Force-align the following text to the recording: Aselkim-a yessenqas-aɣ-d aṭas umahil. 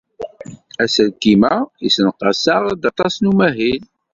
Aselkim-a 0.83 1.53
yessenqas-aɣ-d 1.83 2.83
aṭas 2.91 3.15
umahil. 3.29 3.83